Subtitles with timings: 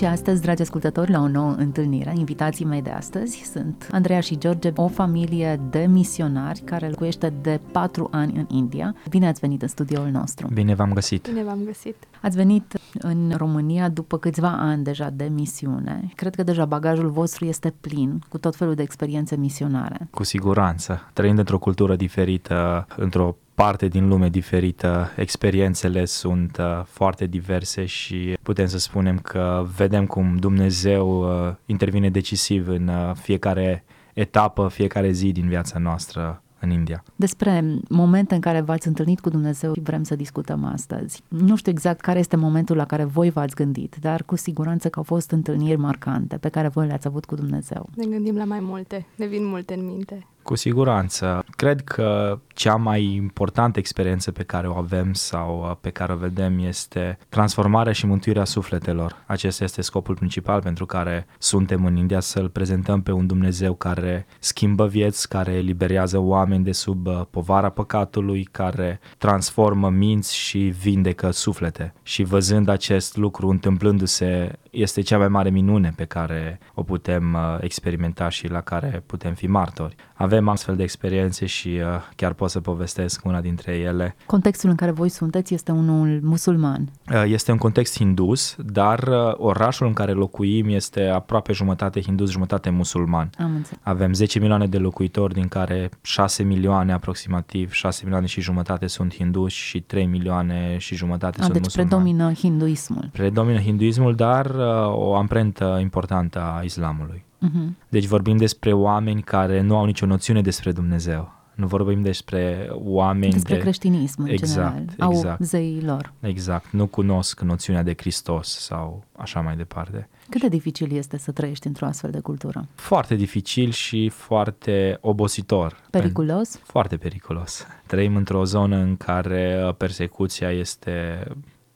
[0.00, 2.12] V-am regăsit și astăzi, dragi ascultători, la o nouă întâlnire.
[2.16, 7.60] Invitații mei de astăzi sunt Andreea și George, o familie de misionari care locuiește de
[7.72, 8.94] patru ani în India.
[9.08, 10.48] Bine ați venit în studioul nostru.
[10.52, 11.28] Bine v-am găsit.
[11.28, 11.96] Bine v-am găsit.
[12.22, 16.10] Ați venit în România după câțiva ani deja de misiune.
[16.14, 20.08] Cred că deja bagajul vostru este plin cu tot felul de experiențe misionare.
[20.10, 21.10] Cu siguranță.
[21.12, 28.36] Trăind într-o cultură diferită, într-o parte din lume diferită, experiențele sunt uh, foarte diverse și
[28.42, 35.10] putem să spunem că vedem cum Dumnezeu uh, intervine decisiv în uh, fiecare etapă, fiecare
[35.10, 37.04] zi din viața noastră în India.
[37.16, 41.22] Despre momente în care v-ați întâlnit cu Dumnezeu vrem să discutăm astăzi.
[41.28, 44.98] Nu știu exact care este momentul la care voi v-ați gândit, dar cu siguranță că
[44.98, 47.88] au fost întâlniri marcante pe care voi le-ați avut cu Dumnezeu.
[47.94, 50.26] Ne gândim la mai multe, ne vin multe în minte.
[50.50, 51.44] Cu siguranță.
[51.56, 56.16] Cred că cea mai importantă experiență pe care o avem sau uh, pe care o
[56.16, 59.22] vedem este transformarea și mântuirea sufletelor.
[59.26, 64.26] Acesta este scopul principal pentru care suntem în India, să-L prezentăm pe un Dumnezeu care
[64.38, 71.30] schimbă vieți, care eliberează oameni de sub uh, povara păcatului, care transformă minți și vindecă
[71.30, 71.94] suflete.
[72.02, 77.58] Și văzând acest lucru întâmplându-se, este cea mai mare minune pe care o putem uh,
[77.60, 79.94] experimenta și la care putem fi martori.
[80.14, 81.80] Avem astfel de experiențe și
[82.16, 84.16] chiar pot să povestesc una dintre ele.
[84.26, 86.88] Contextul în care voi sunteți este unul musulman.
[87.24, 93.30] Este un context hindus, dar orașul în care locuim este aproape jumătate hindus, jumătate musulman.
[93.38, 93.78] Am înțeles.
[93.82, 99.14] Avem 10 milioane de locuitori, din care 6 milioane aproximativ, 6 milioane și jumătate sunt
[99.14, 101.90] hinduși și 3 milioane și jumătate A, sunt deci musulmani.
[101.90, 103.08] predomină hinduismul.
[103.12, 104.59] Predomină hinduismul, dar uh,
[104.94, 107.24] o amprentă importantă a islamului.
[107.46, 107.88] Uh-huh.
[107.88, 111.32] Deci vorbim despre oameni care nu au nicio noțiune despre Dumnezeu.
[111.54, 113.60] Nu vorbim despre oameni Despre de...
[113.60, 114.94] creștinism în Exact, general.
[114.98, 115.42] Au exact.
[115.42, 116.12] zeii lor.
[116.20, 120.08] Exact, nu cunosc noțiunea de Hristos sau așa mai departe.
[120.28, 122.66] Cât de dificil este să trăiești într-o astfel de cultură?
[122.74, 125.76] Foarte dificil și foarte obositor.
[125.90, 126.60] Periculos?
[126.62, 127.66] Foarte periculos.
[127.86, 131.26] Trăim într-o zonă în care uh, persecuția este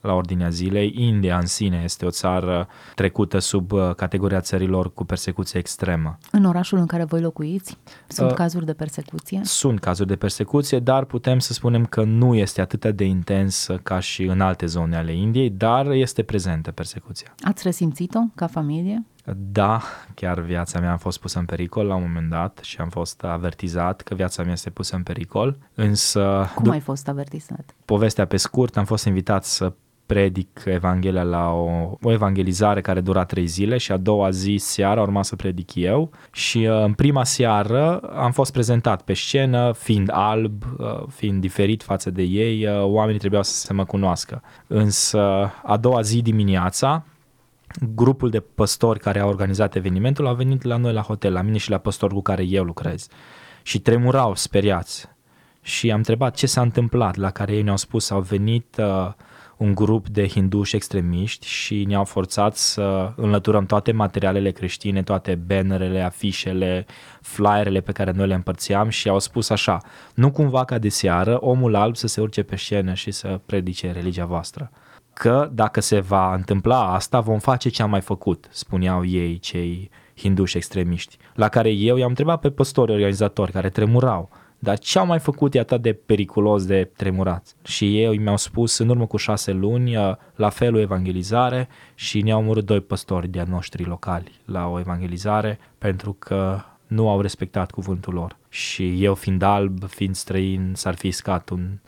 [0.06, 0.92] la ordinea zilei.
[0.96, 6.18] India în sine este o țară trecută sub uh, categoria țărilor cu persecuție extremă.
[6.30, 9.40] În orașul în care voi locuiți, sunt Uh, cazuri de persecuție?
[9.44, 13.98] Sunt cazuri de persecuție, dar putem să spunem că nu este atât de intens ca
[13.98, 17.34] și în alte zone ale Indiei, dar este prezentă persecuția.
[17.42, 19.04] Ați resimțit-o ca familie?
[19.36, 19.82] Da,
[20.14, 23.22] chiar viața mea a fost pusă în pericol la un moment dat și am fost
[23.22, 27.74] avertizat că viața mea este pusă în pericol, însă Cum ai fost avertizat?
[27.84, 29.72] povestea pe scurt, am fost invitat să
[30.06, 35.02] predic Evanghelia la o, o evangelizare care dura trei zile și a doua zi seara
[35.02, 36.10] urma să predic eu.
[36.32, 41.82] Și uh, în prima seară am fost prezentat pe scenă fiind alb, uh, fiind diferit
[41.82, 44.42] față de ei, uh, oamenii trebuiau să se mă cunoască.
[44.66, 47.04] Însă a doua zi dimineața
[47.94, 51.56] grupul de păstori care a organizat evenimentul a venit la noi la hotel, la mine
[51.56, 53.08] și la păstorul cu care eu lucrez.
[53.62, 55.12] Și tremurau speriați.
[55.62, 59.12] Și am întrebat ce s-a întâmplat, la care ei ne-au spus au venit uh,
[59.64, 66.00] un grup de hinduși extremiști și ne-au forțat să înlăturăm toate materialele creștine, toate bannerele,
[66.00, 66.86] afișele,
[67.20, 69.78] flyerele pe care noi le împărțeam și au spus așa,
[70.14, 73.92] nu cumva ca de seară omul alb să se urce pe scenă și să predice
[73.92, 74.70] religia voastră.
[75.12, 79.90] Că dacă se va întâmpla asta, vom face ce am mai făcut, spuneau ei, cei
[80.16, 84.30] hinduși extremiști, la care eu i-am întrebat pe păstori organizatori care tremurau,
[84.64, 87.54] dar ce au mai făcut e atât de periculos de tremurat?
[87.64, 92.22] Și ei mi-au spus în urmă cu șase luni uh, la fel o evangelizare și
[92.22, 97.70] ne-au omorât doi păstori de-a noștri locali la o evangelizare pentru că nu au respectat
[97.70, 98.36] cuvântul lor.
[98.48, 101.78] Și eu fiind alb, fiind străin, s-ar fi iscat un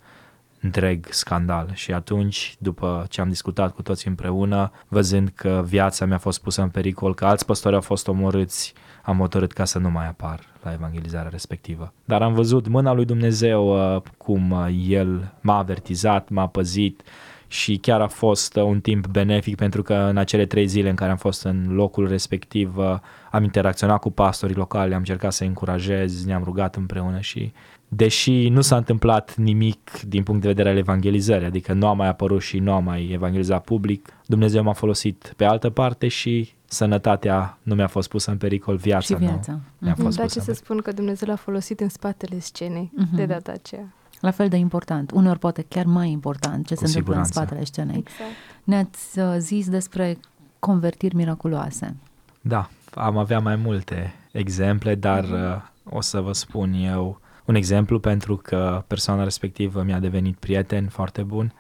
[0.61, 6.17] întreg scandal și atunci, după ce am discutat cu toți împreună, văzând că viața mea
[6.17, 8.75] a fost pusă în pericol, că alți păstori au fost omorâți,
[9.07, 11.93] am hotărât ca să nu mai apar la evangelizarea respectivă.
[12.05, 17.03] Dar am văzut mâna lui Dumnezeu uh, cum uh, El m-a avertizat, m-a păzit
[17.49, 20.95] și chiar a fost uh, un timp benefic pentru că în acele trei zile în
[20.95, 22.99] care am fost în locul respectiv uh,
[23.31, 27.53] am interacționat cu pastorii locali, am încercat să încurajez, ne-am rugat împreună și
[27.89, 32.09] deși nu s-a întâmplat nimic din punct de vedere al evangelizării, adică nu am mai
[32.09, 37.59] apărut și nu am mai evangelizat public, Dumnezeu m-a folosit pe altă parte și sănătatea
[37.63, 39.53] nu mi-a fost pusă în pericol, viața, și viața.
[39.53, 40.03] nu mi-a Mhm.
[40.03, 43.17] fost Dar pusă ce în să spun că Dumnezeu l-a folosit în spatele scenei Mhm.
[43.17, 43.95] de data aceea.
[44.21, 47.33] La fel de important, uneori poate chiar mai important ce Cu se întâmplă în siguranță.
[47.33, 47.97] spatele scenei.
[47.99, 48.31] Exact.
[48.65, 50.19] Ne-ați uh, zis despre
[50.59, 51.97] convertiri miraculoase.
[52.41, 55.33] Da, am avea mai multe exemple, dar Mhm.
[55.33, 60.89] uh, o să vă spun eu un exemplu pentru că persoana respectivă mi-a devenit prieten
[60.89, 61.53] foarte bun.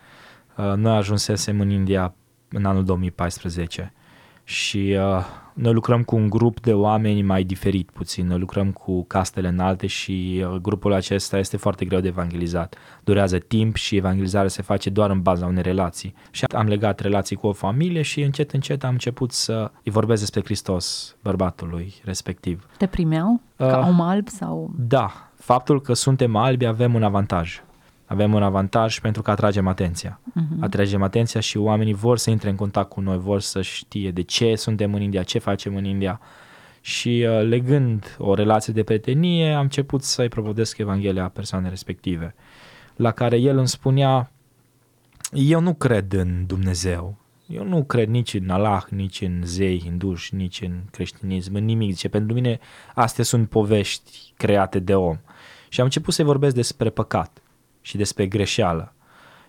[0.56, 2.14] Uh, Noi ajunsesem în India
[2.48, 3.92] în anul 2014
[4.48, 8.26] și uh, noi lucrăm cu un grup de oameni mai diferit puțin.
[8.26, 12.76] Noi lucrăm cu castele înalte și uh, grupul acesta este foarte greu de evangelizat.
[13.04, 16.14] Durează timp și evangelizarea se face doar în baza unei relații.
[16.30, 20.20] Și am legat relații cu o familie și încet, încet am început să îi vorbesc
[20.20, 22.66] despre Hristos bărbatului respectiv.
[22.78, 24.70] Te primeau ca Uh, om alb sau...
[24.78, 27.62] Da, faptul că suntem albi avem un avantaj.
[28.06, 30.20] Avem un avantaj pentru că atragem atenția.
[30.22, 30.62] Mhm.
[30.62, 34.22] Atragem atenția și oamenii vor să intre în contact cu noi, vor să știe de
[34.22, 36.20] ce suntem în India, ce facem în India.
[36.80, 42.34] Și uh, legând o relație de prietenie, am început să-i propovădesc Evanghelia persoanei respective,
[42.96, 44.30] la care el îmi spunea,
[45.32, 47.16] eu nu cred în Dumnezeu,
[47.46, 51.92] eu nu cred nici în Allah, nici în zei hinduși, nici în creștinism, în nimic.
[51.92, 52.58] Zice, pentru mine
[52.94, 55.16] astea sunt povești create de om.
[55.68, 57.40] Și am început să-i vorbesc despre păcat
[57.86, 58.92] și despre greșeală.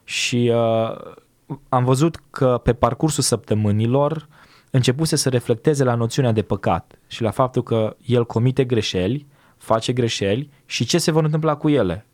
[0.03, 4.27] Și uh, am văzut că pe parcursul săptămânilor
[4.71, 9.25] începuse să reflecteze la noțiunea de păcat și la faptul că el comite greșeli,
[9.57, 12.05] face greșeli și ce se vor întâmpla cu ele,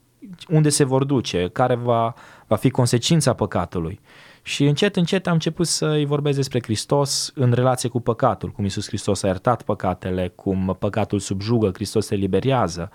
[0.49, 2.13] unde se vor duce, care va,
[2.47, 3.99] va fi consecința păcatului.
[4.41, 8.87] Și încet, încet am început să-i vorbesc despre Hristos în relație cu păcatul, cum Iisus
[8.87, 12.91] Hristos a iertat păcatele, cum păcatul subjugă, Hristos se liberează.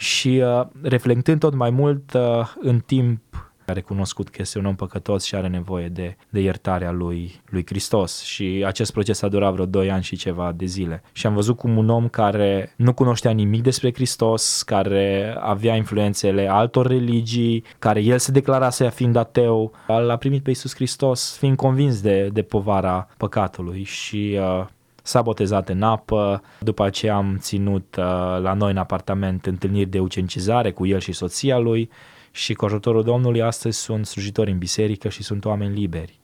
[0.00, 3.20] Și uh, reflectând tot mai mult uh, în timp
[3.66, 7.66] a recunoscut că este un om păcătos și are nevoie de, de iertarea lui, lui
[7.66, 11.02] Hristos și acest proces a durat vreo 2 ani și ceva de zile.
[11.12, 16.48] Și am văzut cum un om care nu cunoștea nimic despre Hristos, care avea influențele
[16.48, 21.56] altor religii, care el se declarase a fiind ateu, l-a primit pe Iisus Hristos fiind
[21.56, 24.66] convins de, de povara păcatului și uh,
[25.02, 28.04] s-a botezat în apă, după aceea am ținut uh,
[28.42, 31.90] la noi în apartament întâlniri de ucenicizare cu el și soția lui
[32.30, 36.18] și cu ajutorul Domnului astăzi sunt slujitori în biserică și sunt oameni liberi.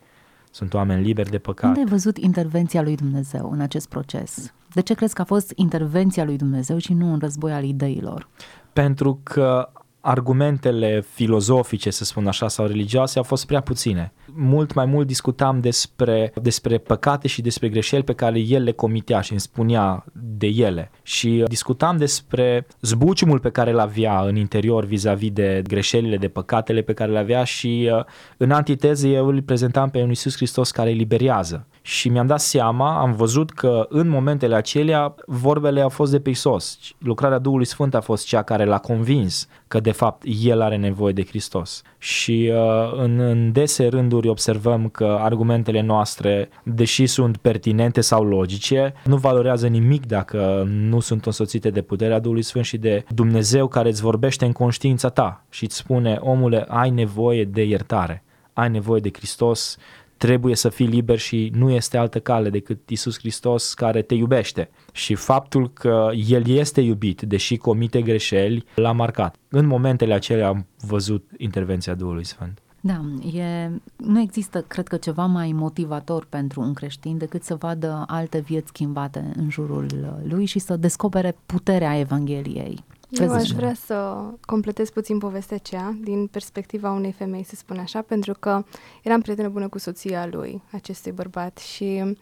[0.51, 1.69] Sunt oameni liberi de păcat.
[1.69, 4.53] Unde ai văzut intervenția lui Dumnezeu în acest proces?
[4.73, 8.29] De ce crezi că a fost intervenția lui Dumnezeu și nu un război al ideilor?
[8.73, 9.71] Pentru că
[10.07, 14.13] argumentele filozofice, să spun așa, sau religioase au fost prea puține.
[14.35, 19.21] Mult mai mult discutam despre, despre păcate și despre greșeli pe care el le comitea
[19.21, 20.91] și îmi spunea de ele.
[21.03, 26.83] Și discutam despre zbuciumul pe care îl avea în interior vis-a-vis de greșelile, de păcatele
[26.83, 28.05] pe care le avea și uh,
[28.37, 31.67] în antiteză eu îl prezentam pe un Iisus Hristos care îi liberează.
[31.83, 36.29] Și mi-am dat seama, am văzut că în momentele acelea vorbele au fost de pe
[36.29, 36.79] Iisus.
[36.99, 41.13] Lucrarea Duhului Sfânt a fost cea care l-a convins că de fapt el are nevoie
[41.13, 41.83] de Hristos.
[41.99, 48.95] Și uh, în, în dese rânduri observăm că argumentele noastre, deși sunt pertinente sau logice,
[49.05, 53.89] nu valorează nimic dacă nu sunt însoțite de puterea Duhului Sfânt și de Dumnezeu care
[53.89, 59.01] îți vorbește în conștiința ta și îți spune, omule, ai nevoie de iertare, ai nevoie
[59.01, 59.77] de Hristos,
[60.17, 64.71] trebuie să fii liber și nu este altă cale decât Isus Hristos care te iubește.
[64.93, 69.37] Și faptul că El este iubit, deși comite greșeli, l-a marcat.
[69.49, 72.61] În momentele acelea am văzut intervenția Duhului Sfânt.
[72.81, 73.01] Da,
[73.39, 78.39] e, nu există, cred că, ceva mai motivator pentru un creștin decât să vadă alte
[78.39, 79.87] vieți schimbate în jurul
[80.29, 82.85] lui și să descopere puterea Evangheliei.
[83.09, 83.59] Eu Vezi, aș Jana?
[83.59, 88.65] vrea să completez puțin povestea aceea din perspectiva unei femei, să spun așa, pentru că
[89.03, 92.17] eram prietenă bună cu soția lui, acestui bărbat și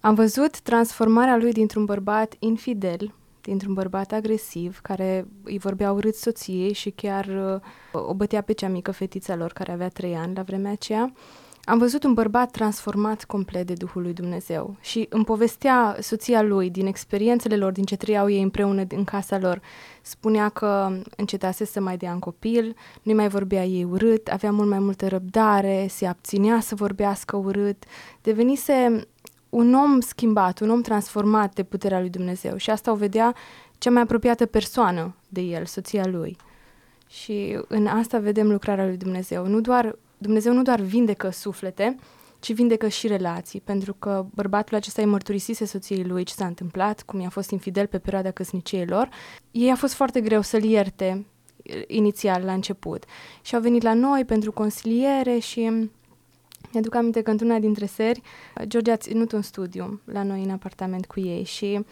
[0.00, 6.72] am văzut transformarea lui dintr-un bărbat infidel, dintr-un bărbat agresiv, care îi vorbea urât soției
[6.72, 7.26] și chiar
[7.92, 11.12] uh, o bătea pe cea mică fetița lor care avea trei ani la vremea aceea.
[11.68, 16.70] Am văzut un bărbat transformat complet de Duhul lui Dumnezeu și îmi povestea soția lui
[16.70, 19.60] din experiențele lor, din ce trăiau ei împreună în casa lor.
[20.02, 24.68] Spunea că încetase să mai dea în copil, nu mai vorbea ei urât, avea mult
[24.68, 27.84] mai multă răbdare, se abținea să vorbească urât,
[28.22, 29.06] devenise
[29.50, 33.34] un om schimbat, un om transformat de puterea lui Dumnezeu și asta o vedea
[33.78, 36.36] cea mai apropiată persoană de el, soția lui.
[37.08, 39.46] Și în asta vedem lucrarea lui Dumnezeu.
[39.46, 41.96] Nu doar, Dumnezeu nu doar vindecă suflete,
[42.40, 47.02] ci vindecă și relații, pentru că bărbatul acesta îi mărturisise soției lui ce s-a întâmplat,
[47.02, 49.08] cum i-a fost infidel pe perioada căsniciei lor.
[49.50, 51.26] Ei a fost foarte greu să-l ierte
[51.86, 53.04] inițial, la început.
[53.42, 55.88] Și au venit la noi pentru consiliere și
[56.72, 58.22] Mi-aduc aminte că într-una dintre seri,
[58.64, 61.84] George a ținut un studiu la noi în apartament cu ei și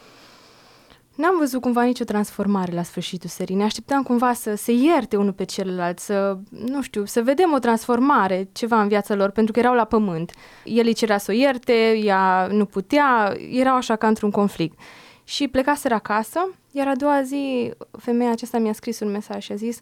[1.15, 3.57] N-am văzut cumva nicio transformare la sfârșitul serii.
[3.57, 7.59] Ne așteptam cumva să se ierte unul pe celălalt, să, nu știu, să vedem o
[7.59, 10.33] transformare, ceva în viața lor, pentru că erau la pământ.
[10.65, 14.79] El îi cerea să o ierte, ea nu putea, erau așa ca într-un conflict.
[15.25, 19.55] Și plecaseră acasă, iar a doua zi femeia aceasta mi-a scris un mesaj și a
[19.55, 19.79] zis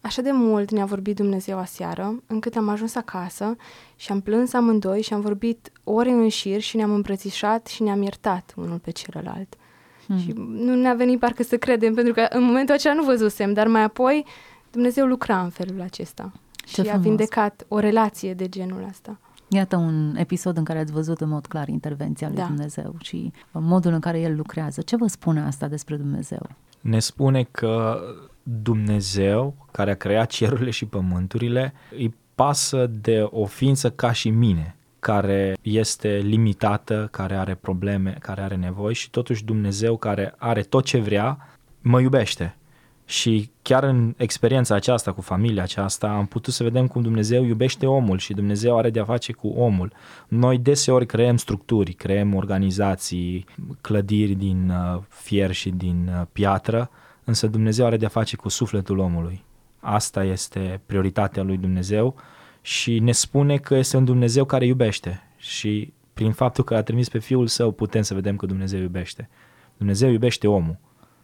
[0.00, 3.56] Așa de mult ne-a vorbit Dumnezeu aseară, încât am ajuns acasă
[3.96, 8.02] și am plâns amândoi și am vorbit ore în șir și ne-am îmbrățișat și ne-am
[8.02, 9.56] iertat unul pe celălalt.
[10.06, 10.18] Hmm.
[10.18, 13.66] Și nu ne-a venit parcă să credem, pentru că în momentul acela nu văzusem, dar
[13.66, 14.24] mai apoi
[14.70, 16.32] Dumnezeu lucra în felul acesta.
[16.52, 16.94] Ce și frumos.
[16.94, 19.18] a vindecat o relație de genul ăsta.
[19.48, 22.44] Iată un episod în care ați văzut în mod clar intervenția lui da.
[22.44, 24.80] Dumnezeu și modul în care El lucrează.
[24.80, 26.48] Ce vă spune asta despre Dumnezeu?
[26.80, 28.00] Ne spune că
[28.42, 34.76] Dumnezeu, care a creat cerurile și pământurile, îi pasă de o ființă ca și mine,
[35.04, 40.84] care este limitată, care are probleme, care are nevoi și totuși Dumnezeu care are tot
[40.84, 42.56] ce vrea, mă iubește.
[43.04, 47.86] Și chiar în experiența aceasta cu familia aceasta am putut să vedem cum Dumnezeu iubește
[47.86, 49.92] omul și Dumnezeu are de-a face cu omul.
[50.28, 53.44] Noi deseori creăm structuri, creăm organizații,
[53.80, 56.90] clădiri din uh, fier și din uh, piatră,
[57.24, 59.44] însă Dumnezeu are de-a face cu sufletul omului.
[59.80, 62.14] Asta este prioritatea lui Dumnezeu
[62.66, 67.08] și ne spune că este un Dumnezeu care iubește și prin faptul că a trimis
[67.08, 69.28] pe Fiul Său putem să vedem că Dumnezeu iubește.
[69.76, 70.78] Dumnezeu iubește omul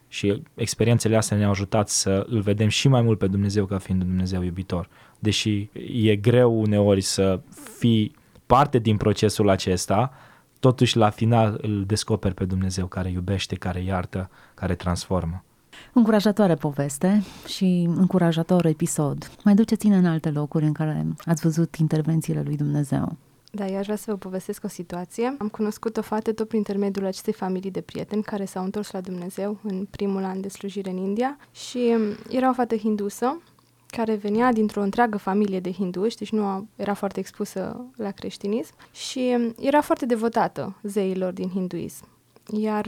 [0.08, 4.00] și experiențele astea ne-au ajutat să îl vedem și mai mult pe Dumnezeu ca fiind
[4.00, 4.88] un Dumnezeu iubitor.
[5.18, 5.68] Deși
[6.02, 7.40] e greu uneori să
[7.78, 8.14] fii
[8.46, 10.12] parte din procesul acesta,
[10.58, 15.44] totuși la final îl descoperi pe Dumnezeu care iubește, care iartă, care transformă.
[15.92, 19.30] Încurajatoare poveste și încurajator episod.
[19.44, 23.16] Mai duceți-ne în alte locuri în care ați văzut intervențiile lui Dumnezeu.
[23.52, 25.36] Da, eu aș vrea să vă povestesc o situație.
[25.38, 29.00] Am cunoscut o fată tot prin intermediul acestei familii de prieteni care s-au întors la
[29.00, 31.96] Dumnezeu în primul an de slujire în India și
[32.28, 33.42] era o fată hindusă
[33.86, 39.36] care venea dintr-o întreagă familie de hinduși, deci nu era foarte expusă la creștinism și
[39.60, 42.08] era foarte devotată zeilor din hinduism.
[42.52, 42.86] Iar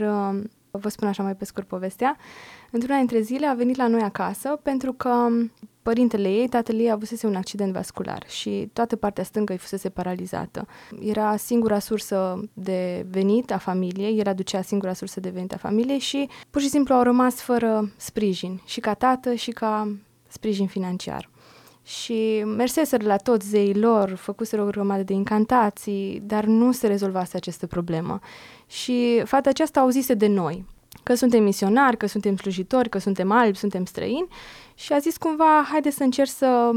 [0.79, 2.17] vă spun așa mai pe scurt povestea,
[2.71, 5.27] într-una dintre zile a venit la noi acasă pentru că
[5.81, 10.67] părintele ei, tatăl ei, avusese un accident vascular și toată partea stângă îi fusese paralizată.
[10.99, 15.99] Era singura sursă de venit a familiei, el aducea singura sursă de venit a familiei
[15.99, 19.95] și pur și simplu au rămas fără sprijin, și ca tată și ca
[20.27, 21.29] sprijin financiar.
[21.85, 27.37] Și merseseră la toți zeii lor, făcuseră o grămadă de incantații, dar nu se rezolvase
[27.37, 28.19] această problemă.
[28.73, 30.65] Și fata aceasta auzise de noi,
[31.03, 34.27] că suntem misionari, că suntem slujitori, că suntem albi, suntem străini
[34.75, 36.71] și a zis cumva, haide să încerc să,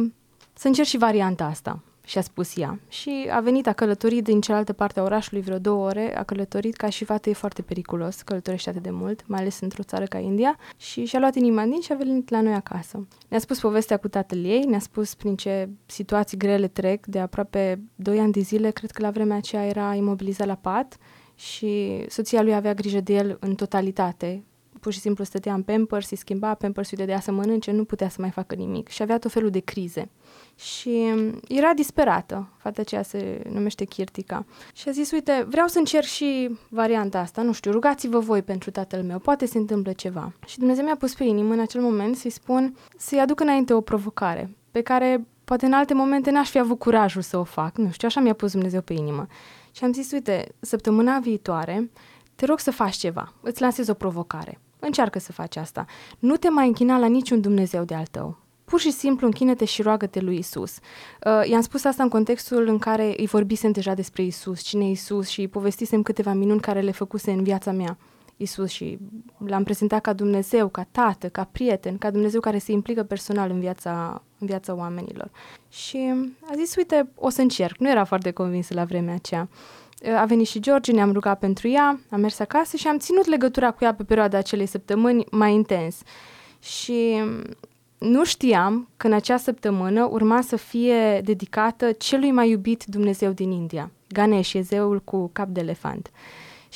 [0.52, 1.80] să încerc și varianta asta.
[2.04, 2.78] Și a spus ea.
[2.88, 6.76] Și a venit, a călătorit din cealaltă parte a orașului vreo două ore, a călătorit
[6.76, 10.18] ca și fată e foarte periculos, călătorește atât de mult, mai ales într-o țară ca
[10.18, 13.06] India, și și-a luat inima din și a venit la noi acasă.
[13.28, 17.80] Ne-a spus povestea cu tatăl ei, ne-a spus prin ce situații grele trec, de aproape
[17.94, 20.96] doi ani de zile, cred că la vremea aceea era imobilizat la pat,
[21.36, 24.44] și soția lui avea grijă de el în totalitate.
[24.80, 28.08] Pur și simplu stătea în pampers, îi schimba pampers, îi dădea să mănânce, nu putea
[28.08, 30.10] să mai facă nimic și avea tot felul de crize.
[30.54, 31.14] Și
[31.48, 34.46] era disperată, fata aceea se numește Kirtica.
[34.74, 38.70] Și a zis, uite, vreau să încerc și varianta asta, nu știu, rugați-vă voi pentru
[38.70, 40.32] tatăl meu, poate se întâmplă ceva.
[40.46, 43.80] Și Dumnezeu mi-a pus pe inimă în acel moment să-i spun să-i aduc înainte o
[43.80, 47.90] provocare, pe care poate în alte momente n-aș fi avut curajul să o fac, nu
[47.90, 49.26] știu, așa mi-a pus Dumnezeu pe inimă.
[49.76, 51.90] Și am zis, uite, săptămâna viitoare
[52.34, 54.60] te rog să faci ceva, îți lansez o provocare.
[54.78, 55.84] Încearcă să faci asta.
[56.18, 58.38] Nu te mai închina la niciun Dumnezeu de al tău.
[58.64, 60.78] Pur și simplu închină-te și roagă-te lui Isus.
[61.26, 64.90] Uh, i-am spus asta în contextul în care îi vorbisem deja despre Isus, cine e
[64.90, 67.98] Isus și povestisem câteva minuni care le făcuse în viața mea.
[68.36, 68.98] Isus și
[69.46, 73.60] l-am prezentat ca Dumnezeu, ca tată, ca prieten, ca Dumnezeu care se implică personal în
[73.60, 75.30] viața, în viața oamenilor.
[75.68, 76.14] Și
[76.50, 77.76] a zis, uite, o să încerc.
[77.78, 79.48] Nu era foarte convinsă la vremea aceea.
[80.16, 83.70] A venit și George, ne-am rugat pentru ea, am mers acasă și am ținut legătura
[83.70, 85.96] cu ea pe perioada acelei săptămâni mai intens.
[86.60, 87.22] Și
[87.98, 93.50] nu știam că în acea săptămână urma să fie dedicată celui mai iubit Dumnezeu din
[93.50, 96.10] India, Ganesh, zeul cu cap de elefant.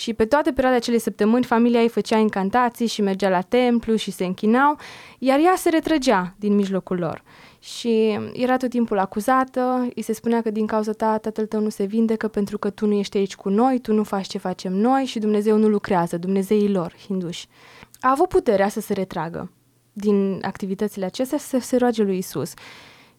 [0.00, 4.11] Și pe toată perioada acelei săptămâni, familia ei făcea incantații și mergea la templu și
[4.11, 4.76] se închinau,
[5.19, 7.23] iar ea se retrăgea din mijlocul lor.
[7.59, 11.69] Și era tot timpul acuzată, îi se spunea că din cauza ta tatăl tău nu
[11.69, 14.73] se vindecă pentru că tu nu ești aici cu noi, tu nu faci ce facem
[14.73, 17.47] noi și Dumnezeu nu lucrează, Dumnezeii lor, hinduși.
[18.00, 19.50] A avut puterea să se retragă
[19.92, 22.52] din activitățile acestea să se roage lui Isus.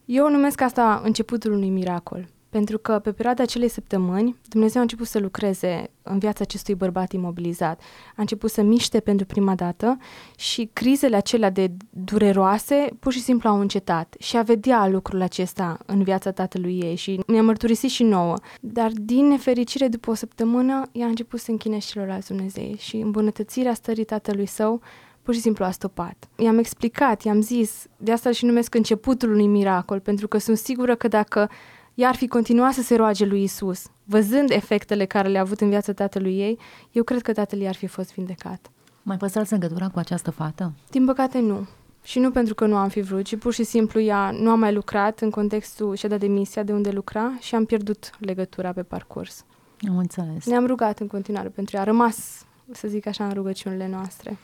[0.06, 2.28] Eu numesc asta începutul unui miracol.
[2.52, 7.12] Pentru că pe perioada acelei săptămâni, Dumnezeu a început să lucreze în viața acestui bărbat
[7.12, 7.82] imobilizat.
[8.10, 9.98] A început să miște pentru prima dată
[10.38, 14.16] și crizele acelea de dureroase pur și simplu au încetat.
[14.20, 18.36] Și a vedea lucrul acesta în viața tatălui ei și mi-a mărturisit și nouă.
[18.62, 22.96] Dar din nefericire, după o săptămână, ea a început să închine și celorlalți Dumnezei și
[22.96, 24.82] îmbunătățirea stării tatălui său
[25.22, 26.30] pur și simplu a stopat.
[26.38, 30.96] I-am explicat, i-am zis, de asta și numesc începutul unui miracol, pentru că sunt sigură
[30.96, 31.50] că dacă
[32.02, 35.70] ea ar fi continuat să se roage lui Isus, văzând efectele care le-a avut în
[35.70, 36.60] viața tatălui ei,
[36.92, 38.72] eu cred că tatăl ei ar fi fost vindecat.
[39.04, 40.74] Mai păstrați legătura cu această fată?
[40.90, 41.68] Din păcate nu.
[42.04, 44.56] Și nu pentru că nu am fi vrut, ci pur și simplu ea nu a
[44.56, 48.84] mai lucrat în contextul și-a dat demisia de unde lucra și am pierdut legătura pe
[48.84, 49.46] parcurs.
[49.88, 50.46] Am înțeles.
[50.46, 51.82] Ne-am rugat în continuare pentru ea.
[51.82, 54.38] A rămas, să zic așa, în rugăciunile noastre.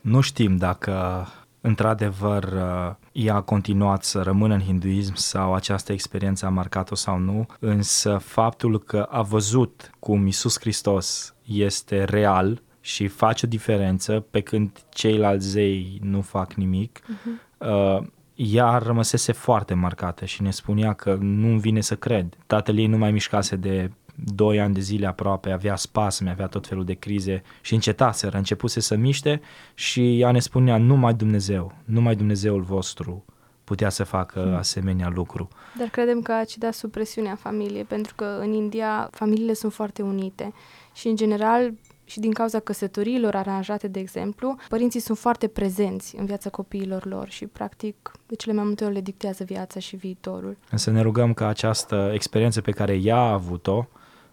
[0.00, 1.26] Nu știm dacă
[1.60, 7.18] într-adevăr uh, ea a continuat să rămână în hinduism sau această experiență a marcat-o sau
[7.18, 14.24] nu, însă faptul că a văzut cum Isus Hristos este real și face o diferență
[14.30, 18.06] pe când ceilalți zei nu fac nimic, uh-huh.
[18.34, 22.36] ea rămăsese foarte marcată și ne spunea că nu-mi vine să cred.
[22.46, 23.90] Tatăl ei nu mai mișcase de
[24.24, 28.80] 2 ani de zile aproape, avea spasme, avea tot felul de crize și încetaseră, începuse
[28.80, 29.40] să miște
[29.74, 33.24] și ea ne spunea, numai Dumnezeu, numai Dumnezeul vostru
[33.64, 34.54] putea să facă hmm.
[34.54, 35.48] asemenea lucru.
[35.78, 40.02] Dar credem că a cedat sub presiunea familiei, pentru că în India familiile sunt foarte
[40.02, 40.52] unite
[40.94, 41.72] și în general
[42.04, 47.28] și din cauza căsătoriilor aranjate, de exemplu, părinții sunt foarte prezenți în viața copiilor lor
[47.28, 50.56] și, practic, de cele mai multe ori le dictează viața și viitorul.
[50.70, 53.86] Însă ne rugăm ca această experiență pe care ea a avut-o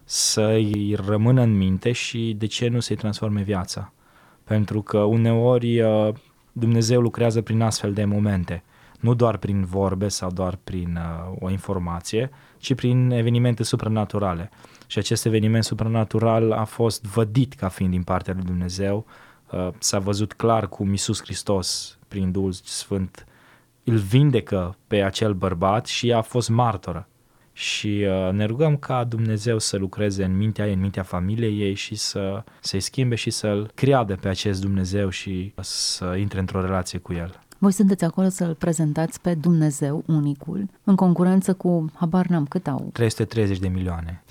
[0.10, 3.94] să-i rămână în minte și de ce nu să-i transforme viața.
[4.44, 6.14] Pentru că uneori uh,
[6.52, 8.64] Dumnezeu lucrează prin astfel de momente,
[9.00, 14.50] nu doar prin vorbe sau doar prin uh, o informație, ci prin evenimente supranaturale.
[14.86, 19.06] Și acest eveniment supranatural a fost vădit ca fiind din partea lui Dumnezeu.
[19.52, 23.26] Uh, s-a văzut clar cum Iisus Hristos, prin Duhul Sfânt,
[23.84, 27.08] îl vindecă pe acel bărbat și a fost martoră
[27.58, 31.74] și uh, ne rugăm ca Dumnezeu să lucreze în mintea ei, în mintea familiei ei
[31.74, 37.00] și să se schimbe și să-l creadă pe acest Dumnezeu și să intre într-o relație
[37.00, 37.40] cu el.
[37.58, 42.90] Voi sunteți acolo să-L prezentați pe Dumnezeu unicul, în concurență cu, habar n-am, cât au?
[42.94, 44.24] 330 de milioane.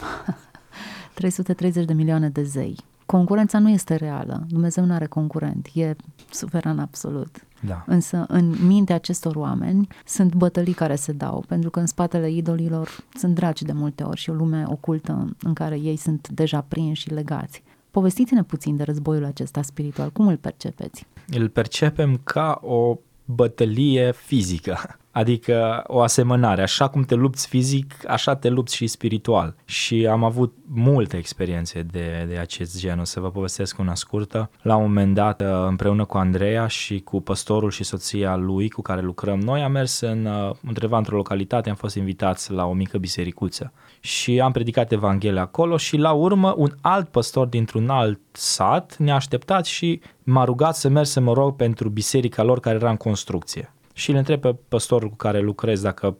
[1.14, 2.76] 330 de milioane de zei.
[3.06, 4.44] Concurența nu este reală.
[4.48, 5.68] Dumnezeu nu are concurent.
[5.74, 5.94] E
[6.30, 7.46] suveran absolut.
[7.60, 7.84] Da.
[7.86, 12.88] Însă în mintea acestor oameni sunt bătălii care se dau, pentru că în spatele idolilor
[13.14, 17.02] sunt dragi de multe ori și o lume ocultă în care ei sunt deja prinși
[17.02, 17.62] și legați.
[17.90, 20.10] Povestiți-ne puțin de războiul acesta spiritual.
[20.10, 21.06] Cum îl percepeți?
[21.28, 24.98] Îl percepem ca o bătălie fizică.
[25.16, 29.54] Adică o asemănare, așa cum te lupți fizic, așa te lupți și spiritual.
[29.64, 34.50] Și am avut multe experiențe de, de acest gen, o să vă povestesc una scurtă.
[34.62, 38.82] La un moment dat, uh, împreună cu Andreea și cu păstorul și soția lui cu
[38.82, 42.72] care lucrăm noi, am mers în, uh, undeva într-o localitate, am fost invitați la o
[42.72, 48.20] mică bisericuță și am predicat Evanghelia acolo și la urmă un alt păstor dintr-un alt
[48.32, 52.76] sat ne-a așteptat și m-a rugat să merg să mă rog pentru biserica lor care
[52.76, 56.16] era în construcție și îl întreb pe păstorul cu care lucrez dacă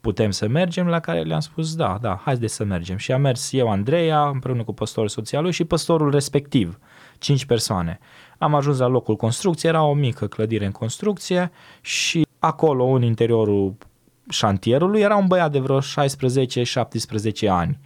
[0.00, 2.96] putem să mergem, la care le-am spus da, da, hai de să mergem.
[2.96, 6.78] Și am mers eu, Andreea, împreună cu păstorul soțial lui și păstorul respectiv,
[7.18, 7.98] cinci persoane.
[8.38, 13.74] Am ajuns la locul construcției, era o mică clădire în construcție și acolo, în interiorul
[14.28, 15.82] șantierului, era un băiat de vreo 16-17
[17.48, 17.78] ani,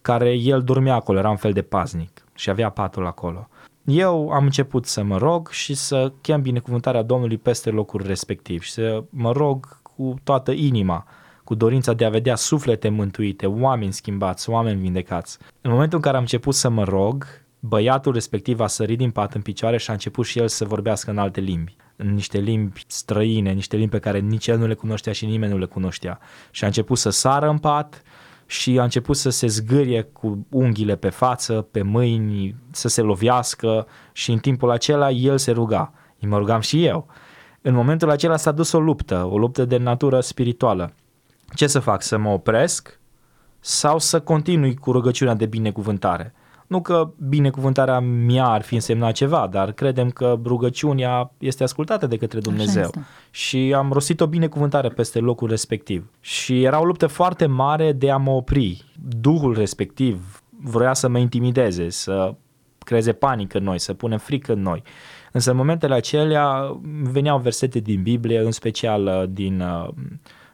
[0.00, 3.48] care el dormea acolo, era un fel de paznic și avea patul acolo
[3.84, 8.70] eu am început să mă rog și să chem binecuvântarea Domnului peste locul respectiv și
[8.70, 11.06] să mă rog cu toată inima,
[11.44, 15.38] cu dorința de a vedea suflete mântuite, oameni schimbați, oameni vindecați.
[15.60, 17.26] În momentul în care am început să mă rog,
[17.60, 21.10] băiatul respectiv a sărit din pat în picioare și a început și el să vorbească
[21.10, 24.74] în alte limbi în niște limbi străine, niște limbi pe care nici el nu le
[24.74, 26.18] cunoștea și nimeni nu le cunoștea.
[26.50, 28.02] Și a început să sară în pat,
[28.52, 33.86] și a început să se zgârie cu unghiile pe față, pe mâini, să se lovească
[34.12, 35.92] și în timpul acela el se ruga.
[36.20, 37.06] Îi mă rugam și eu.
[37.62, 40.92] În momentul acela s-a dus o luptă, o luptă de natură spirituală.
[41.54, 42.02] Ce să fac?
[42.02, 43.00] Să mă opresc
[43.60, 46.34] sau să continui cu rugăciunea de binecuvântare?
[46.72, 52.16] Nu că binecuvântarea mea ar fi însemnat ceva, dar credem că rugăciunea este ascultată de
[52.16, 52.90] către Dumnezeu.
[53.30, 56.10] Și am rostit o binecuvântare peste locul respectiv.
[56.20, 58.84] Și era o luptă foarte mare de a mă opri.
[59.20, 62.34] Duhul respectiv vrea să mă intimideze, să
[62.78, 64.82] creeze panică în noi, să pune frică în noi.
[65.32, 69.88] Însă în momentele acelea veneau versete din Biblie, în special uh, din uh,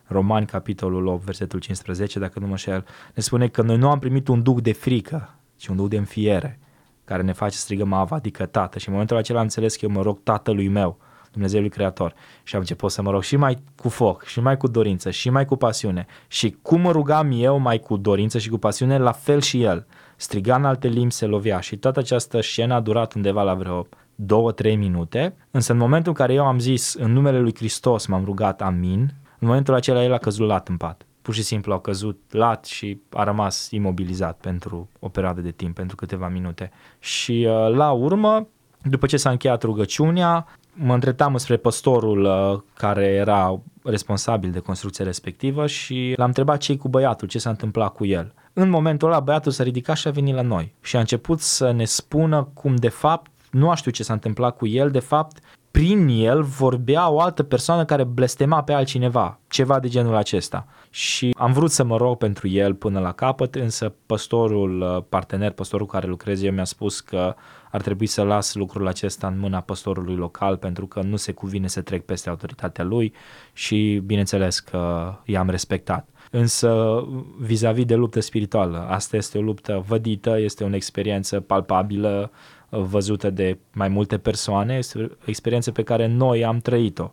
[0.07, 3.98] Romani, capitolul 8, versetul 15, dacă nu mă șel, ne spune că noi nu am
[3.98, 6.58] primit un duc de frică, ci un duc de înfiere,
[7.04, 8.78] care ne face să strigăm Ava, adică Tată.
[8.78, 10.98] Și în momentul acela am înțeles că eu mă rog Tatălui meu,
[11.30, 12.14] Dumnezeului Creator.
[12.42, 15.30] Și am început să mă rog și mai cu foc, și mai cu dorință, și
[15.30, 16.06] mai cu pasiune.
[16.28, 19.86] Și cum mă rugam eu mai cu dorință și cu pasiune, la fel și el.
[20.16, 23.86] Striga în alte limbi, se lovea și toată această scenă a durat undeva la vreo
[24.14, 28.06] două, trei minute, însă în momentul în care eu am zis în numele lui Hristos
[28.06, 29.00] m-am rugat amin,
[29.38, 31.06] în momentul acela el a căzut lat în pat.
[31.28, 35.74] Pur și simplu a căzut lat și a rămas imobilizat pentru o perioadă de timp,
[35.74, 36.70] pentru câteva minute.
[36.98, 38.46] Și uh, la urmă,
[38.82, 45.04] după ce s-a încheiat rugăciunea, mă întretam spre păstorul uh, care era responsabil de construcția
[45.04, 48.34] respectivă și l-am întrebat ce cu băiatul, ce s-a întâmplat cu el.
[48.52, 51.70] În momentul ăla băiatul s-a ridicat și a venit la noi și a început să
[51.72, 55.38] ne spună cum de fapt nu a știut ce s-a întâmplat cu el, de fapt
[55.78, 60.66] prin el vorbea o altă persoană care blestema pe altcineva, ceva de genul acesta.
[60.90, 65.50] Și am vrut să mă rog pentru el până la capăt, însă păstorul uh, partener,
[65.50, 67.34] păstorul care lucrez eu mi-a spus că
[67.70, 71.66] ar trebui să las lucrul acesta în mâna păstorului local pentru că nu se cuvine
[71.66, 73.12] să trec peste autoritatea lui
[73.52, 76.08] și bineînțeles că i-am respectat.
[76.30, 77.02] Însă
[77.38, 82.30] vis-a-vis de luptă spirituală, asta este o luptă vădită, este o experiență palpabilă,
[82.68, 87.11] văzută de mai multe persoane, este o experiență pe care noi am trăit-o.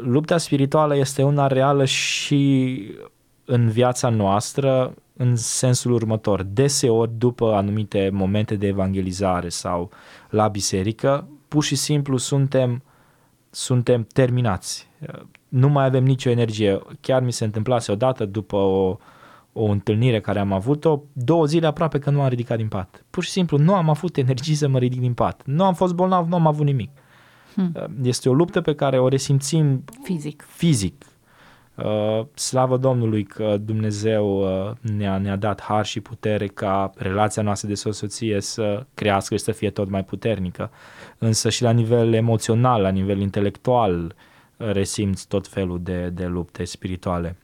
[0.00, 2.82] Lupta spirituală este una reală și
[3.44, 6.42] în viața noastră în sensul următor.
[6.42, 9.90] Deseori, după anumite momente de evangelizare sau
[10.30, 12.82] la biserică, pur și simplu suntem,
[13.50, 14.88] suntem terminați.
[15.48, 16.80] Nu mai avem nicio energie.
[17.00, 18.96] Chiar mi se întâmplase odată după o,
[19.56, 23.04] o întâlnire care am avut-o, două zile aproape că nu am ridicat din pat.
[23.10, 25.42] Pur și simplu nu am avut energie să mă ridic din pat.
[25.44, 26.90] Nu am fost bolnav, nu am avut nimic.
[27.54, 27.72] Hmm.
[28.02, 30.44] Este o luptă pe care o resimțim fizic.
[30.48, 31.04] fizic.
[31.74, 37.68] Uh, slavă Domnului că Dumnezeu uh, ne-a, ne-a dat har și putere ca relația noastră
[37.68, 40.70] de soție să crească și să fie tot mai puternică.
[41.18, 46.64] Însă și la nivel emoțional, la nivel intelectual, uh, resimți tot felul de, de lupte
[46.64, 47.36] spirituale.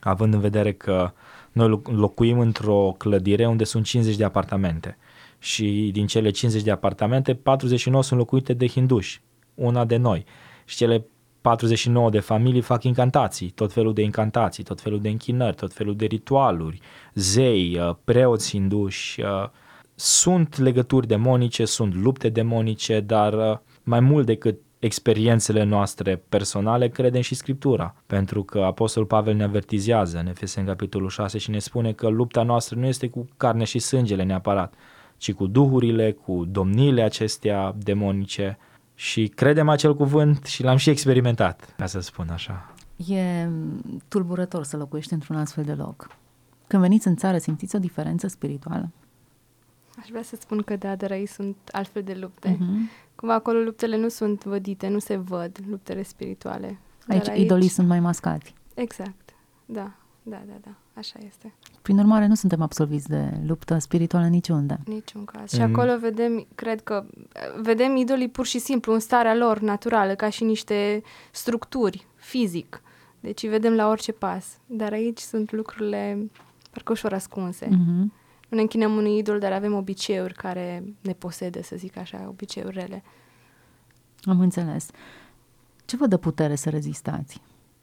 [0.00, 1.12] Având în vedere că
[1.52, 4.96] noi locuim într-o clădire unde sunt 50 de apartamente
[5.42, 9.20] și din cele 50 de apartamente, 49 sunt locuite de hinduși,
[9.54, 10.24] una de noi.
[10.64, 11.06] Și cele
[11.40, 15.96] 49 de familii fac incantații, tot felul de incantații, tot felul de închinări, tot felul
[15.96, 16.80] de ritualuri,
[17.14, 19.48] zei, uh, preoți hinduși, uh,
[19.94, 27.20] sunt legături demonice, sunt lupte demonice, dar uh, mai mult decât experiențele noastre personale, credem
[27.20, 31.92] și Scriptura, pentru că Apostolul Pavel ne avertizează în Efeseni capitolul 6 și ne spune
[31.92, 34.74] că lupta noastră nu este cu carne și sângele neapărat,
[35.16, 38.58] ci cu duhurile, cu domniile acestea demonice,
[38.94, 42.74] și credem acel cuvânt și l-am și experimentat, ca să spun așa.
[43.06, 43.48] E
[44.08, 46.16] tulburător să locuiești într-un astfel de loc.
[46.66, 48.90] Când veniți în țară, simțiți o diferență spirituală?
[49.98, 52.56] Aș vrea să spun că da, dar aici sunt altfel de lupte.
[52.56, 53.10] Uh-huh.
[53.22, 56.78] Cumva acolo luptele nu sunt vădite, nu se văd luptele spirituale.
[57.08, 58.54] Aici, aici idolii sunt mai mascați.
[58.74, 59.34] Exact,
[59.66, 61.54] da, da, da, da, așa este.
[61.82, 64.78] Prin urmare, nu suntem absolviți de luptă spirituală niciunde.
[64.86, 65.52] Niciun caz.
[65.52, 65.58] Mm.
[65.58, 67.04] Și acolo vedem, cred că,
[67.60, 72.82] vedem idolii pur și simplu în starea lor naturală, ca și niște structuri, fizic.
[73.20, 74.58] Deci îi vedem la orice pas.
[74.66, 76.30] Dar aici sunt lucrurile
[76.70, 77.66] parcă ușor ascunse.
[77.66, 78.21] Mm-hmm.
[78.52, 82.78] Nu ne închinăm unui idol, dar avem obiceiuri care ne posede, să zic așa, obiceiuri
[82.78, 83.02] rele.
[84.22, 84.90] Am înțeles.
[85.84, 87.40] Ce vă dă putere să rezistați?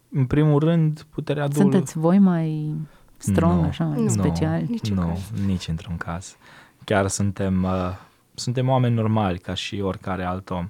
[0.10, 1.72] În primul rând, puterea Duhului.
[1.72, 2.76] Sunteți voi mai
[3.18, 4.64] strong, no, așa, mai no, special?
[4.90, 5.14] Nu, no,
[5.46, 6.38] nici într-un caz.
[6.84, 7.98] Chiar suntem, uh,
[8.34, 10.70] suntem oameni normali, ca și oricare alt om.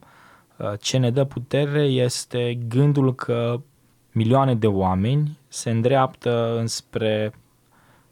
[0.57, 3.61] Uh, ce ne dă putere este gândul că
[4.11, 7.33] milioane de oameni se îndreaptă înspre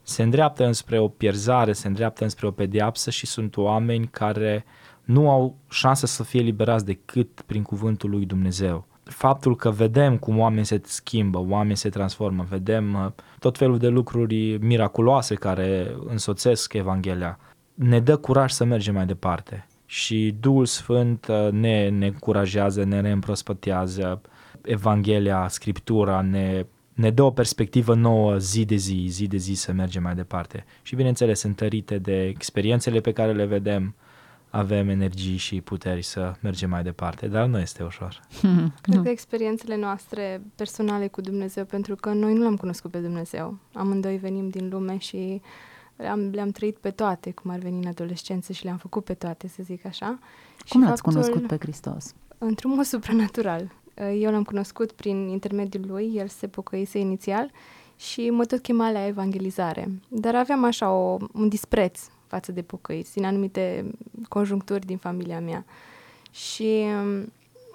[0.08, 4.64] se îndreaptă înspre o pierzare, se îndreaptă înspre o pediapsă și sunt oameni care
[5.04, 10.38] nu au șansă să fie liberați decât prin cuvântul lui Dumnezeu faptul că vedem cum
[10.38, 16.72] oameni se schimbă, oameni se transformă, vedem uh, tot felul de lucruri miraculoase care însoțesc
[16.72, 17.38] Evanghelia,
[17.74, 19.66] ne dă curaj să mergem mai departe.
[19.86, 24.20] Și Duhul Sfânt uh, ne, ne încurajează, ne reîmprospătează,
[24.62, 26.66] Evanghelia, Scriptura ne,
[26.98, 30.64] ne dă o perspectivă nouă zi de zi, zi de zi să mergem mai departe.
[30.82, 33.94] Și bineînțeles, întărite de experiențele pe care le vedem,
[34.50, 38.20] avem energii și puteri să mergem mai departe, dar nu este ușor.
[38.82, 43.58] Cred că experiențele noastre personale cu Dumnezeu, pentru că noi nu l-am cunoscut pe Dumnezeu.
[43.72, 45.42] Amândoi venim din lume și
[45.96, 49.48] le-am, le-am trăit pe toate, cum ar veni în adolescență și le-am făcut pe toate,
[49.48, 50.18] să zic așa.
[50.68, 52.14] Cum l-ați cunoscut pe Hristos?
[52.38, 53.72] Într-un mod supranatural.
[54.00, 57.50] Uh, eu l-am cunoscut prin intermediul lui, el se pocăise inițial
[57.96, 59.88] și mă tot chema la evangelizare.
[60.08, 63.90] Dar aveam așa o, un dispreț față de pocăiți din anumite
[64.28, 65.64] conjuncturi din familia mea.
[66.30, 67.32] Și um,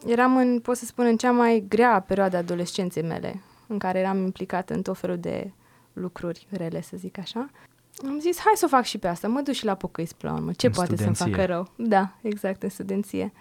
[0.07, 3.99] eram în, pot să spun, în cea mai grea perioadă a adolescenței mele, în care
[3.99, 5.51] eram implicată în tot felul de
[5.93, 7.49] lucruri rele, să zic așa.
[8.05, 10.31] Am zis, hai să o fac și pe asta, mă duc și la pocăiți până
[10.31, 11.41] la urmă, ce În poate să-mi studenție.
[11.45, 11.87] facă rău?
[11.87, 13.33] Da, exact, în studenție.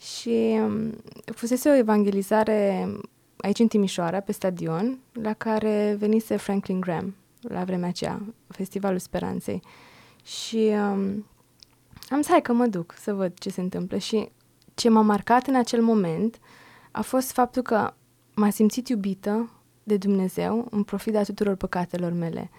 [0.00, 2.88] Și um, fusese o evangelizare
[3.36, 9.62] aici în Timișoara, pe stadion, la care venise Franklin Graham la vremea aceea, Festivalul Speranței.
[10.24, 11.26] Și um,
[12.08, 13.98] am zis, hai că mă duc să văd ce se întâmplă.
[13.98, 14.28] Și
[14.74, 16.38] ce m-a marcat în acel moment
[16.90, 17.94] a fost faptul că
[18.34, 19.50] m-a simțit iubită
[19.82, 22.50] de Dumnezeu în profida tuturor păcatelor mele.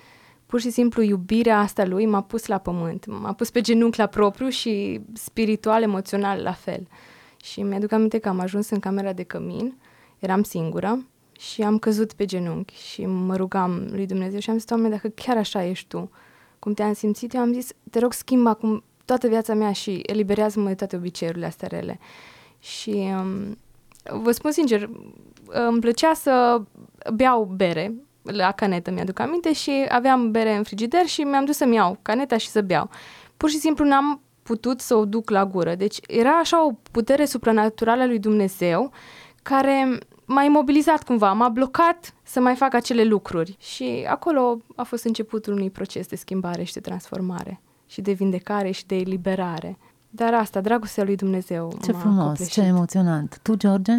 [0.45, 4.05] Pur și simplu iubirea asta lui m-a pus la pământ, m-a pus pe genunchi la
[4.05, 6.87] propriu și spiritual, emoțional la fel.
[7.43, 9.77] Și mi-aduc aminte că am ajuns în camera de cămin,
[10.19, 11.05] eram singură
[11.39, 15.07] și am căzut pe genunchi și mă rugam lui Dumnezeu și am zis, Doamne, dacă
[15.07, 16.09] chiar așa ești Tu,
[16.59, 20.67] cum te-am simțit, eu am zis, te rog, schimba acum toată viața mea și eliberează-mă
[20.67, 21.99] de toate obiceiurile astea rele.
[22.59, 23.57] Și um,
[24.21, 24.89] vă spun sincer,
[25.47, 26.61] îmi plăcea să
[27.13, 31.75] beau bere la canetă, mi-aduc aminte, și aveam bere în frigider și mi-am dus să-mi
[31.75, 32.89] iau caneta și să beau.
[33.37, 35.75] Pur și simplu n-am putut să o duc la gură.
[35.75, 38.91] Deci era așa o putere supranaturală a lui Dumnezeu
[39.43, 43.55] care m-a imobilizat cumva, m-a blocat să mai fac acele lucruri.
[43.59, 48.71] Și acolo a fost începutul unui proces de schimbare și de transformare și de vindecare
[48.71, 49.77] și de eliberare.
[50.09, 52.53] Dar asta, dragostea lui Dumnezeu Ce m-a frumos, copleșit.
[52.53, 53.39] ce emoționant.
[53.41, 53.91] Tu, George?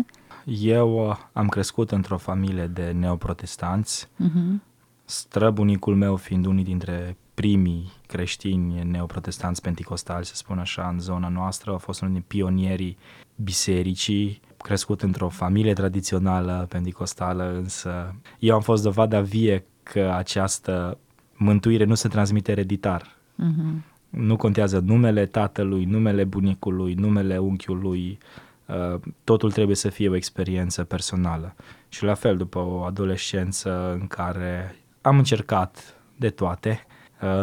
[0.44, 4.58] Eu uh, am crescut într-o familie de neoprotestanți, Uh-huh.
[5.04, 11.72] străbunicul meu fiind unii dintre primii creștini neoprotestanți penticostali, să spun așa, în zona noastră,
[11.72, 12.98] a fost unul din pionierii
[13.36, 20.98] bisericii, crescut într-o familie tradițională penticostală, însă eu am fost dovada vie că această
[21.36, 23.02] mântuire nu se transmite ereditar.
[23.02, 23.82] Uh-huh.
[24.10, 28.18] Nu contează numele tatălui, numele bunicului, numele unchiului,
[28.66, 31.54] uh, totul trebuie să fie o experiență personală.
[31.88, 36.89] Și la fel, după o adolescență în care am încercat de toate, uh,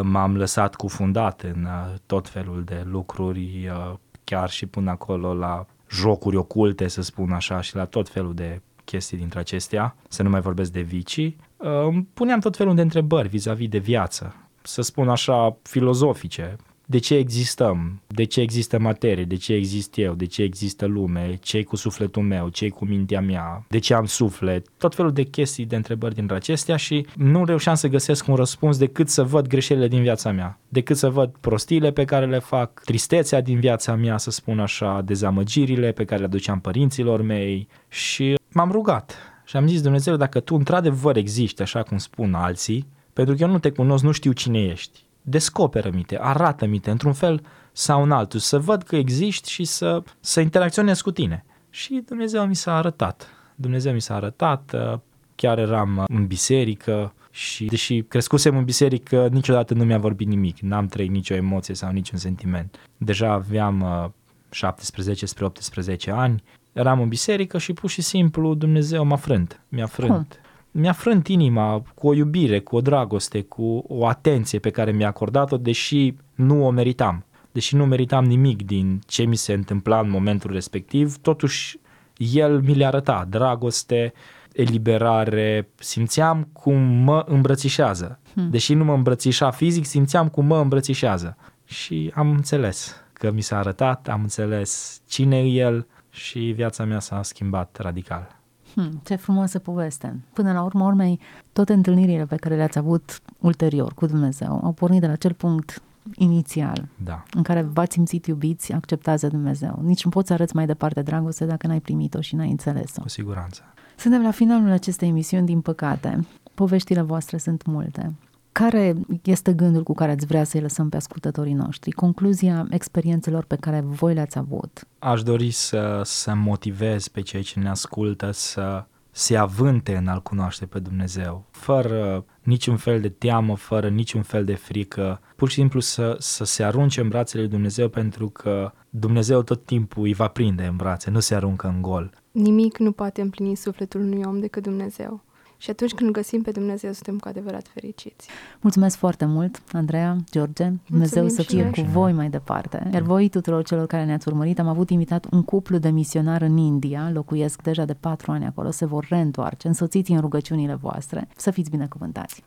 [0.01, 5.65] m-am lăsat cufundat în uh, tot felul de lucruri, uh, chiar și până acolo la
[5.89, 10.29] jocuri oculte, să spun așa, și la tot felul de chestii dintre acestea, să nu
[10.29, 14.81] mai vorbesc de vicii, uh, îmi puneam tot felul de întrebări vis-a-vis de viață, să
[14.81, 16.55] spun așa, filozofice.
[16.89, 18.01] De ce existăm?
[18.07, 19.23] De ce există materie?
[19.23, 20.13] De ce exist eu?
[20.13, 21.37] De ce există lume?
[21.41, 22.49] ce cu sufletul meu?
[22.49, 23.65] ce cu mintea mea?
[23.69, 24.67] De ce am suflet?
[24.77, 28.77] Tot felul de chestii, de întrebări dintre acestea și nu reușeam să găsesc un răspuns
[28.77, 32.81] decât să văd greșelile din viața mea, decât să văd prostiile pe care le fac,
[32.85, 38.35] tristețea din viața mea, să spun așa, dezamăgirile pe care le aduceam părinților mei și
[38.51, 43.35] m-am rugat și am zis Dumnezeu, dacă tu într-adevăr existi așa cum spun alții, pentru
[43.35, 48.11] că eu nu te cunosc, nu știu cine ești, descoperă-mi-te, arată-mi-te într-un fel sau în
[48.11, 51.45] altul, să văd că existi și să, să interacționez cu tine.
[51.69, 53.29] Și Dumnezeu mi s-a arătat.
[53.55, 54.99] Dumnezeu mi s-a arătat, uh,
[55.35, 60.59] chiar eram uh, în biserică și deși crescusem în biserică, niciodată nu mi-a vorbit nimic,
[60.59, 62.75] n-am trăit nicio emoție sau niciun sentiment.
[62.97, 64.09] Deja aveam uh,
[64.49, 69.85] 17 spre 18 ani, eram în biserică și pur și simplu Dumnezeu m-a frânt, mi-a
[69.85, 70.39] frânt.
[70.79, 75.07] Mi-a frânt inima cu o iubire, cu o dragoste, cu o atenție pe care mi-a
[75.07, 77.25] acordat-o, deși nu o meritam.
[77.51, 81.79] Deși nu meritam nimic din ce mi se întâmpla în momentul respectiv, totuși
[82.17, 84.13] el mi le arăta dragoste,
[84.53, 88.19] eliberare, simțeam cum mă îmbrățișează.
[88.49, 91.37] Deși nu mă îmbrățișa fizic, simțeam cum mă îmbrățișează.
[91.65, 96.99] Și am înțeles că mi s-a arătat, am înțeles cine e el și viața mea
[96.99, 98.36] s-a schimbat radical.
[98.77, 100.19] Hmm, ce frumoasă poveste.
[100.33, 101.19] Până la urmă urmei,
[101.53, 105.81] toate întâlnirile pe care le-ați avut ulterior cu Dumnezeu au pornit de la acel punct
[106.15, 109.79] inițial Da, în care v-ați simțit iubiți, acceptați de Dumnezeu.
[109.83, 113.01] Nici nu poți să arăți mai departe dragoste dacă n-ai primit-o și n-ai înțeles-o.
[113.01, 113.61] cu siguranță.
[113.95, 116.27] Suntem la finalul acestei emisiuni, din păcate.
[116.53, 118.13] Poveștile voastre sunt multe.
[118.57, 118.93] Care
[119.23, 121.91] este gândul cu care ați vrea să-i lăsăm pe ascultătorii noștri?
[121.91, 124.87] Concluzia experiențelor pe care voi le-ați avut?
[124.99, 130.21] Aș dori să, să motivez pe cei ce ne ascultă să se avânte în a-L
[130.21, 135.55] cunoaște pe Dumnezeu, fără niciun fel de teamă, fără niciun fel de frică, pur și
[135.55, 140.13] simplu să, să se arunce în brațele lui Dumnezeu pentru că Dumnezeu tot timpul îi
[140.13, 142.11] va prinde în brațe, nu se aruncă în gol.
[142.31, 145.23] Nimic nu poate împlini sufletul unui om decât Dumnezeu.
[145.57, 148.29] Și atunci când îl găsim pe Dumnezeu, suntem cu adevărat fericiți.
[148.61, 150.71] Mulțumesc foarte mult, Andreea, George.
[150.89, 152.89] Dumnezeu să fie cu voi mai departe.
[152.93, 156.57] Iar voi, tuturor celor care ne-ați urmărit, am avut invitat un cuplu de misionari în
[156.57, 161.27] India, locuiesc deja de patru ani acolo, se vor reîntoarce, însoțiți în rugăciunile voastre.
[161.35, 162.43] Să fiți binecuvântați!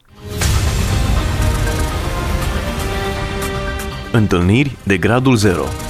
[4.12, 5.89] Întâlniri de gradul 0